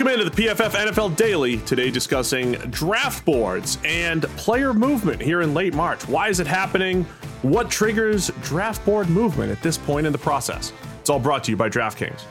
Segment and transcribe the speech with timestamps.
[0.00, 1.58] Welcome into the PFF NFL Daily.
[1.58, 6.08] Today, discussing draft boards and player movement here in late March.
[6.08, 7.04] Why is it happening?
[7.42, 10.72] What triggers draft board movement at this point in the process?
[11.00, 12.22] It's all brought to you by DraftKings.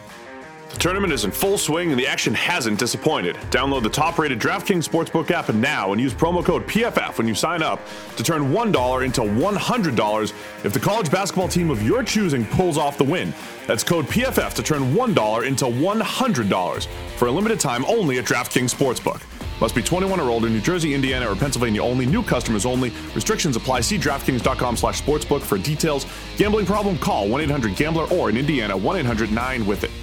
[0.70, 3.36] The tournament is in full swing and the action hasn't disappointed.
[3.50, 7.34] Download the top rated DraftKings Sportsbook app now and use promo code PFF when you
[7.34, 7.80] sign up
[8.18, 10.34] to turn $1 into $100
[10.64, 13.34] if the college basketball team of your choosing pulls off the win.
[13.66, 18.74] That's code PFF to turn $1 into $100 for a limited time only at DraftKings
[18.74, 19.24] Sportsbook.
[19.60, 22.06] Must be 21 or older, New Jersey, Indiana, or Pennsylvania only.
[22.06, 22.94] New customers only.
[23.14, 23.82] Restrictions apply.
[23.82, 26.06] See DraftKings.com slash sportsbook for details.
[26.38, 26.98] Gambling problem?
[26.98, 29.99] Call 1-800-GAMBLER or in Indiana, 1-800-9-WITH-IT.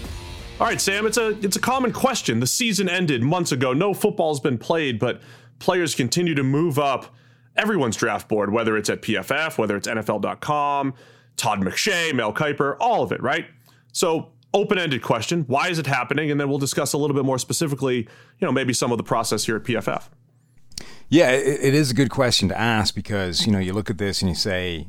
[0.59, 2.41] All right, Sam, it's a it's a common question.
[2.41, 3.75] The season ended months ago.
[3.75, 5.21] No football's been played, but
[5.59, 7.15] players continue to move up
[7.57, 10.95] everyone's draft board, whether it's at PFF, whether it's NFL.com,
[11.37, 13.45] Todd McShay, Mel Kiper, all of it, right?
[13.93, 16.31] So open-ended question, why is it happening?
[16.31, 19.05] And then we'll discuss a little bit more specifically, you know, maybe some of the
[19.05, 20.05] process here at PFF.
[21.11, 23.99] Yeah, it, it is a good question to ask because you know you look at
[23.99, 24.87] this and you say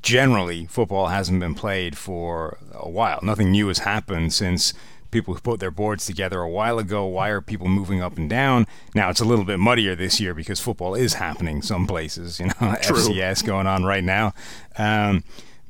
[0.00, 3.20] generally football hasn't been played for a while.
[3.22, 4.72] Nothing new has happened since
[5.10, 7.04] people who put their boards together a while ago.
[7.06, 8.66] Why are people moving up and down?
[8.94, 12.40] Now it's a little bit muddier this year because football is happening some places.
[12.40, 12.52] You know,
[12.82, 12.96] True.
[12.96, 14.34] FCS going on right now.
[14.78, 15.24] Um,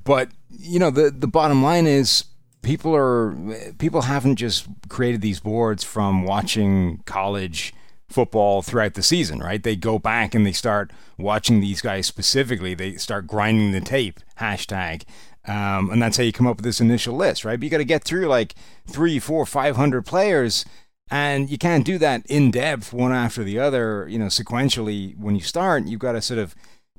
[0.05, 2.25] but you know, the the bottom line is
[2.63, 3.35] people are
[3.79, 7.75] people haven't just created these boards from watching college
[8.09, 9.63] football throughout the season, right?
[9.63, 12.75] They go back and they start watching these guys specifically.
[12.75, 14.21] They start grinding the tape.
[14.41, 15.05] Hashtag
[15.47, 17.59] um, and that's how you come up with this initial list, right?
[17.59, 18.55] But you got to get through like
[18.87, 20.65] three, four, five hundred players,
[21.11, 25.17] and you can't do that in depth, one after the other, you know, sequentially.
[25.17, 26.55] When you start, you've got to sort of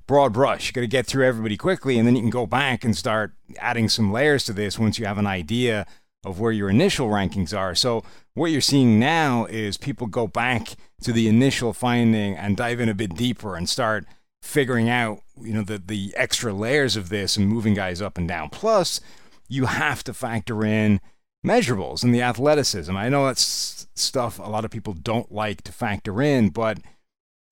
[0.07, 0.67] broad brush.
[0.67, 3.33] You got to get through everybody quickly, and then you can go back and start
[3.59, 5.85] adding some layers to this once you have an idea
[6.23, 7.73] of where your initial rankings are.
[7.73, 12.79] So what you're seeing now is people go back to the initial finding and dive
[12.79, 14.05] in a bit deeper and start
[14.41, 18.27] figuring out you know the the extra layers of this and moving guys up and
[18.27, 18.49] down.
[18.49, 18.99] Plus,
[19.47, 20.99] you have to factor in
[21.45, 22.95] measurables and the athleticism.
[22.95, 26.79] I know that's stuff a lot of people don't like to factor in, but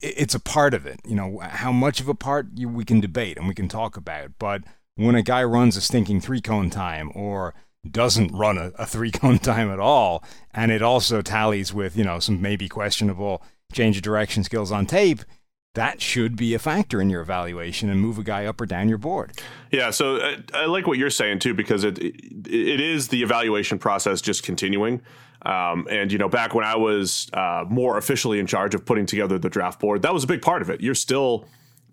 [0.02, 1.00] it's a part of it.
[1.06, 3.98] You know, how much of a part you, we can debate and we can talk
[3.98, 4.32] about.
[4.40, 4.64] But
[4.96, 7.54] when a guy runs a stinking three cone time or
[7.90, 10.24] doesn't run a, a three cone time at all,
[10.54, 14.86] and it also tallies with, you know, some maybe questionable change of direction skills on
[14.86, 15.20] tape,
[15.75, 18.90] that should be a factor in your evaluation and move a guy up or down
[18.90, 19.31] your board.
[19.72, 23.22] Yeah, so I, uh, I like what you're saying too because it it is the
[23.22, 25.02] evaluation process just continuing.
[25.44, 29.06] Um, and you know, back when I was uh, more officially in charge of putting
[29.06, 30.81] together the draft board, that was a big part of it.
[30.81, 31.46] You're still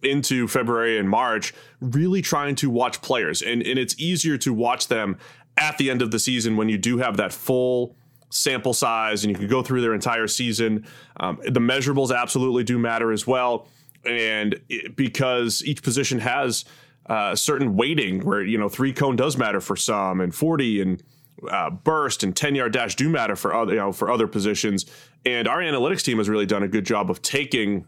[0.03, 4.89] into February and March, really trying to watch players, and and it's easier to watch
[4.89, 5.19] them
[5.57, 7.95] at the end of the season when you do have that full
[8.31, 10.87] sample size and you can go through their entire season.
[11.19, 13.69] Um, the measurables absolutely do matter as well.
[14.05, 16.65] And it, because each position has
[17.07, 21.03] uh, certain weighting where, you know, three cone does matter for some and 40 and
[21.51, 24.87] uh, burst and 10 yard dash do matter for other, you know, for other positions.
[25.25, 27.87] And our analytics team has really done a good job of taking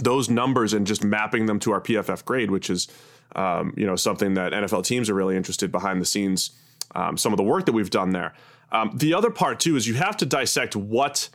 [0.00, 2.88] those numbers and just mapping them to our PFF grade, which is,
[3.34, 6.50] um, you know, something that NFL teams are really interested behind the scenes.
[6.94, 8.34] Um, some of the work that we've done there.
[8.70, 11.28] Um, the other part too is you have to dissect what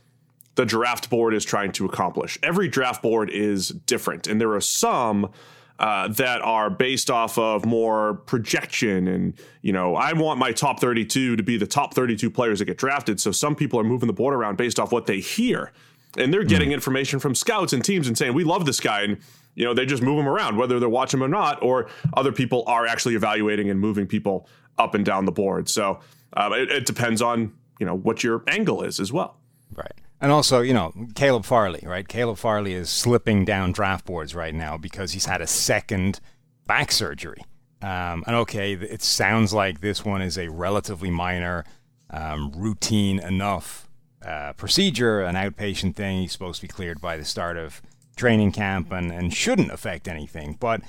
[0.56, 2.38] the draft board is trying to accomplish.
[2.44, 5.32] Every draft board is different, and there are some
[5.80, 9.34] uh, that are based off of more projection and
[9.64, 12.78] you know i want my top 32 to be the top 32 players that get
[12.78, 15.72] drafted so some people are moving the board around based off what they hear
[16.16, 16.74] and they're getting mm.
[16.74, 19.18] information from scouts and teams and saying we love this guy and
[19.56, 22.32] you know they just move him around whether they're watching him or not or other
[22.32, 26.00] people are actually evaluating and moving people up and down the board so
[26.36, 29.38] um, it, it, depends on you know what your angle is as well.
[29.76, 29.94] Right.
[30.22, 32.08] And also, you know, Caleb Farley, right?
[32.08, 36.22] Caleb Farley is slipping down draft boards right now because he's had a second
[36.66, 37.44] back surgery.
[37.82, 41.66] Um, and okay, it sounds like this one is a relatively minor,
[42.10, 43.90] um, routine enough
[44.26, 46.22] uh, procedure, an outpatient thing.
[46.22, 47.82] He's supposed to be cleared by the start of
[48.16, 50.56] training camp and, and shouldn't affect anything.
[50.58, 50.82] But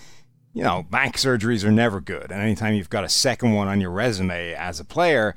[0.54, 2.30] you know, back surgeries are never good.
[2.30, 5.34] And anytime you've got a second one on your resume as a player,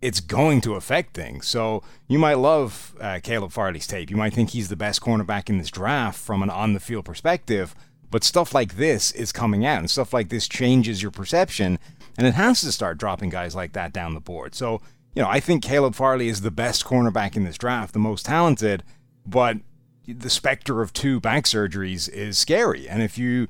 [0.00, 1.48] it's going to affect things.
[1.48, 4.10] So you might love uh, Caleb Farley's tape.
[4.10, 7.06] You might think he's the best cornerback in this draft from an on the field
[7.06, 7.74] perspective.
[8.10, 11.78] But stuff like this is coming out, and stuff like this changes your perception,
[12.16, 14.54] and it has to start dropping guys like that down the board.
[14.54, 14.80] So,
[15.14, 18.24] you know, I think Caleb Farley is the best cornerback in this draft, the most
[18.24, 18.82] talented,
[19.26, 19.58] but
[20.06, 22.88] the specter of two back surgeries is scary.
[22.88, 23.46] And if you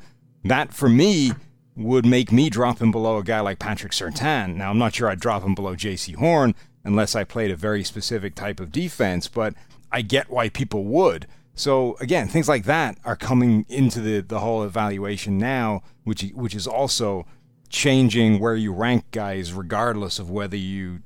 [0.49, 1.33] that for me
[1.77, 4.57] would make me drop him below a guy like Patrick Surtain.
[4.57, 6.55] Now, I'm not sure I'd drop him below Jaycee Horn
[6.85, 9.55] unless I played a very specific type of defense, but
[9.93, 11.27] I get why people would.
[11.55, 16.55] So again, things like that are coming into the, the whole evaluation now, which which
[16.55, 17.27] is also
[17.69, 21.01] changing where you rank guys, regardless of whether you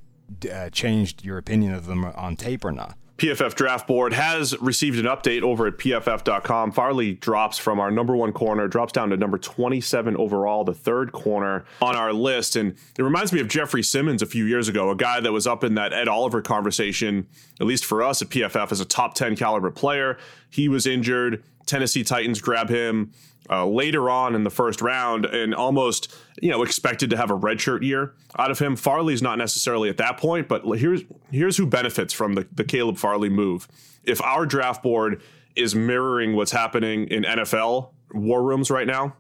[0.53, 2.97] uh, changed your opinion of them on tape or not.
[3.23, 6.73] PFF Draft Board has received an update over at pff.com.
[6.73, 11.13] Farley drops from our number one corner, drops down to number 27 overall, the third
[11.13, 12.57] corner on our list.
[12.57, 15.47] And it reminds me of Jeffery Simmons a few years ago, a guy that was
[15.47, 17.29] up in that Ed Oliver conversation,
[17.61, 20.19] at least for us at PFF, as a top 10 caliber player.
[20.51, 21.45] He was injured.
[21.65, 23.13] Tennessee Titans grab him
[23.53, 27.37] uh, later on in the first round and almost you know expected to have a
[27.39, 28.77] redshirt year out of him.
[28.77, 32.97] Farley's not necessarily at that point, but here's here's who benefits from the, the Caleb
[32.97, 33.69] Farley move.
[34.05, 35.21] If our draft board
[35.55, 39.17] is mirroring what's happening in NFL war rooms right now,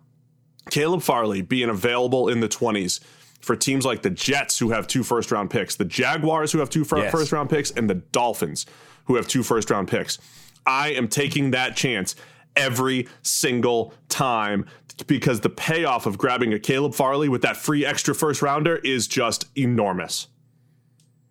[0.70, 3.00] Caleb Farley being available in the 20s
[3.40, 6.70] for teams like the Jets who have two first round picks, the Jaguars who have
[6.70, 7.12] two yes.
[7.12, 8.64] first round picks, and the Dolphins
[9.04, 10.18] who have two first round picks.
[10.64, 12.14] I am taking that chance
[12.56, 14.66] every single time
[15.06, 19.06] because the payoff of grabbing a Caleb Farley with that free extra first rounder is
[19.06, 20.28] just enormous.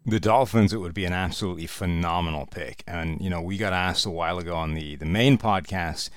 [0.06, 2.84] The Dolphins, it would be an absolutely phenomenal pick.
[2.88, 6.10] And, you know, we got asked a while ago on the, the main podcast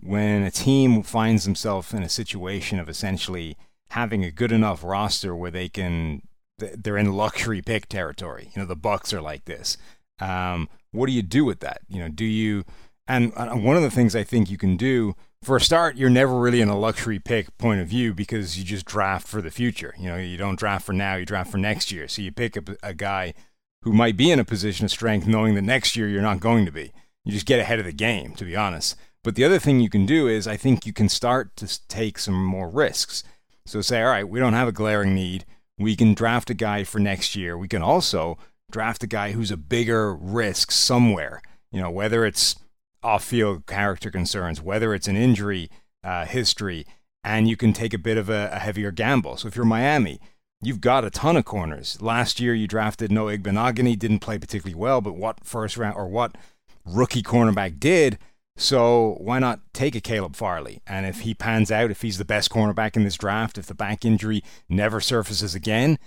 [0.00, 3.56] when a team finds themselves in a situation of essentially
[3.90, 6.22] having a good enough roster where they can,
[6.58, 8.50] they're in luxury pick territory.
[8.54, 9.76] You know, the Bucks are like this.
[10.20, 11.80] Um, what do you do with that?
[11.88, 12.64] You know, do you
[13.06, 16.10] and uh, one of the things I think you can do for a start, you're
[16.10, 19.50] never really in a luxury pick point of view because you just draft for the
[19.50, 19.94] future.
[19.98, 22.06] You know, you don't draft for now, you draft for next year.
[22.06, 23.34] So you pick up a guy
[23.82, 26.64] who might be in a position of strength knowing that next year you're not going
[26.66, 26.92] to be.
[27.24, 28.96] You just get ahead of the game, to be honest.
[29.24, 32.18] But the other thing you can do is I think you can start to take
[32.18, 33.24] some more risks.
[33.66, 35.44] So say, all right, we don't have a glaring need.
[35.78, 37.56] We can draft a guy for next year.
[37.56, 38.38] We can also
[38.70, 41.42] draft a guy who's a bigger risk somewhere.
[41.70, 42.56] You know, whether it's
[43.02, 45.70] off field character concerns, whether it's an injury
[46.04, 46.86] uh, history,
[47.24, 49.36] and you can take a bit of a, a, heavier gamble.
[49.36, 50.20] So if you're Miami,
[50.60, 52.00] you've got a ton of corners.
[52.00, 56.08] Last year you drafted Noah Igbinoghene, didn't play particularly well, but what first round or
[56.08, 56.36] what
[56.84, 58.18] rookie cornerback did.
[58.56, 60.82] So why not take a Caleb Farley?
[60.86, 63.74] And if he pans out, if he's the best cornerback in this draft, if the
[63.74, 65.98] back injury never surfaces again,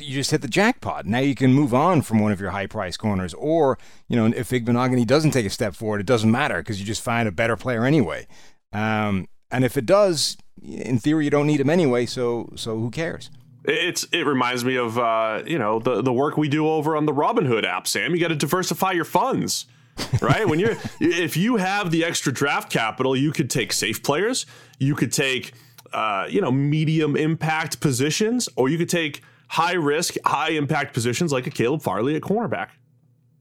[0.00, 1.06] you just hit the jackpot.
[1.06, 3.34] Now you can move on from one of your high price corners.
[3.34, 6.86] Or, you know, if Igbinoghene doesn't take a step forward, it doesn't matter because you
[6.86, 8.26] just find a better player anyway.
[8.72, 12.06] Um, and if it does, in theory, you don't need him anyway.
[12.06, 13.30] So, so who cares?
[13.66, 17.06] It's it reminds me of uh, you know the the work we do over on
[17.06, 18.14] the Robinhood app, Sam.
[18.14, 19.64] You got to diversify your funds,
[20.20, 20.46] right?
[20.46, 24.44] when you're if you have the extra draft capital, you could take safe players,
[24.78, 25.52] you could take
[25.94, 29.22] uh, you know medium impact positions, or you could take
[29.54, 32.70] high risk, high impact positions like a Caleb Farley at cornerback.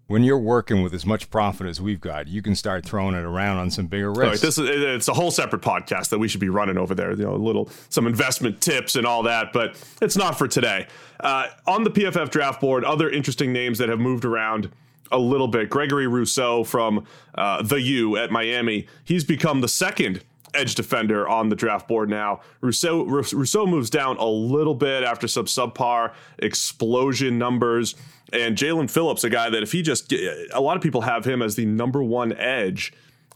[0.06, 3.24] When you're working with as much profit as we've got, you can start throwing it
[3.24, 4.22] around on some bigger risks.
[4.22, 7.12] Right, this is it's a whole separate podcast that we should be running over there.
[7.12, 10.88] You know, a little some investment tips and all that, but it's not for today.
[11.20, 14.70] Uh, on the PFF draft board, other interesting names that have moved around
[15.12, 15.70] a little bit.
[15.70, 18.88] Gregory Rousseau from uh, the U at Miami.
[19.04, 20.24] He's become the second
[20.54, 22.42] edge defender on the draft board now.
[22.62, 27.96] Rousseau, Rousseau moves down a little bit after some subpar explosion numbers.
[28.32, 31.42] And Jaelan Phillips, a guy that if he just, a lot of people have him
[31.42, 32.94] as the number one edge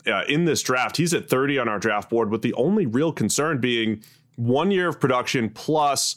[0.07, 0.97] uh, in this draft.
[0.97, 4.01] He's at 30 on our draft board, with the only real concern being
[4.35, 6.15] one year of production plus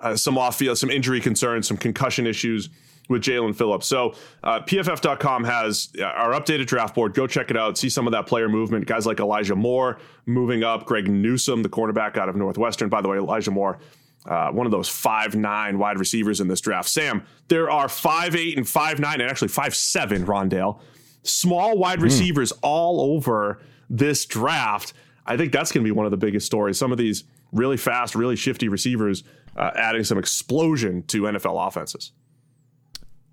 [0.00, 2.68] uh, some off field, some injury concerns, some concussion issues
[3.08, 3.86] with Jaelan Phillips.
[3.86, 7.14] So uh, PFF.com has uh, our updated draft board.
[7.14, 7.76] Go check it out.
[7.76, 8.86] See some of that player movement.
[8.86, 10.86] Guys like Elijah Moore moving up.
[10.86, 12.88] Greg Newsome, the cornerback out of Northwestern.
[12.88, 13.78] By the way, Elijah Moore,
[14.26, 16.88] uh, one of those five nine wide receivers in this draft.
[16.88, 20.24] Sam, there are five eight and five nine and actually five seven.
[20.26, 20.80] Rondale,
[21.22, 22.04] small wide mm.
[22.04, 24.92] receivers all over this draft.
[25.26, 26.78] I think that's going to be one of the biggest stories.
[26.78, 29.22] Some of these really fast, really shifty receivers
[29.56, 32.12] uh, adding some explosion to NFL offenses.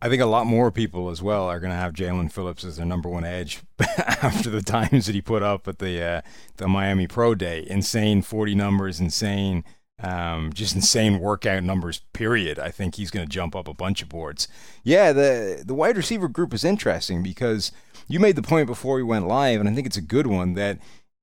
[0.02, 2.78] I think a lot more people as well are going to have Jaelan Phillips as
[2.78, 3.62] their number one edge
[3.98, 6.22] after the times that he put up at the uh,
[6.58, 7.66] the Miami Pro Day.
[7.68, 9.66] Insane forty numbers, insane,
[10.02, 12.02] um, just insane workout numbers.
[12.14, 12.60] Period.
[12.60, 14.48] I think he's going to jump up a bunch of boards.
[14.84, 17.74] Yeah, the the wide receiver group is interesting because
[18.08, 20.54] you made the point before we went live, and I think it's a good one
[20.54, 20.80] that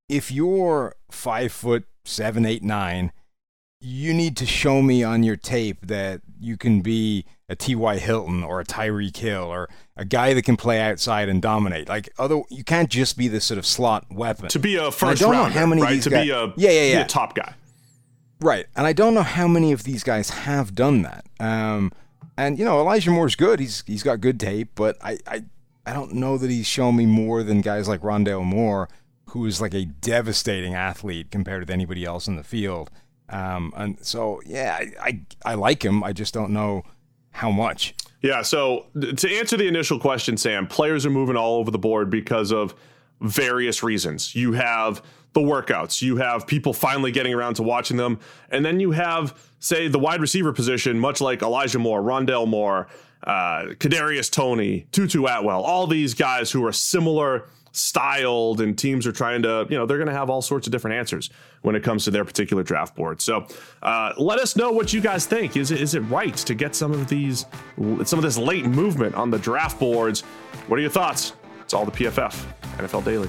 [0.08, 3.10] if you're five foot seven, eight, nine,
[3.80, 7.98] you need to show me on your tape that you can be a T.Y.
[7.98, 11.88] Hilton or a Tyreek Hill or a guy that can play outside and dominate.
[11.88, 14.48] Like other, you can't just be this sort of slot weapon.
[14.48, 16.02] To be a first I don't rounder, know how many right?
[16.02, 17.00] to guys, be a yeah, yeah, yeah.
[17.02, 17.54] a top guy.
[18.40, 18.66] Right.
[18.76, 21.24] And I don't know how many of these guys have done that.
[21.40, 21.92] Um,
[22.36, 23.60] and you know, Elijah Moore's good.
[23.60, 25.44] He's he's got good tape, but I, I
[25.86, 28.88] I don't know that he's shown me more than guys like Rondale Moore,
[29.30, 32.90] who is like a devastating athlete compared to anybody else in the field.
[33.28, 36.04] Um, and so, yeah, I, I, I like him.
[36.04, 36.84] I just don't know
[37.36, 37.94] how much.
[38.22, 38.40] Yeah.
[38.40, 42.50] So to answer the initial question, Sam, players are moving all over the board because
[42.50, 42.74] of
[43.20, 44.34] various reasons.
[44.34, 45.02] You have
[45.34, 49.38] the workouts, you have people finally getting around to watching them, and then you have,
[49.58, 52.88] say, the wide receiver position, much like Elijah Moore, Rondale Moore,
[53.24, 59.12] uh, Kadarius Toney, Tutu Atwell, all these guys who are similar styled and teams are
[59.12, 61.30] trying to, you know, they're going to have all sorts of different answers
[61.62, 63.20] when it comes to their particular draft board.
[63.20, 63.46] So
[63.82, 65.56] uh, let us know what you guys think.
[65.56, 67.46] Is it, is it right to get some of these,
[68.04, 70.22] some of this late movement on the draft boards?
[70.68, 71.34] What are your thoughts?
[71.60, 72.34] It's all the PFF,
[72.78, 73.28] NFL Daily.